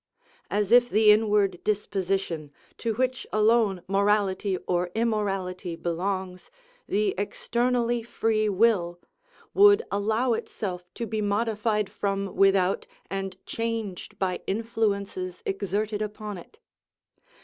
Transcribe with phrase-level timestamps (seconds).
[0.49, 6.49] As if the inward disposition, to which alone morality or immorality belongs,
[6.87, 8.99] the externally free will,
[9.53, 16.57] would allow itself to be modified from without and changed by influences exerted upon it!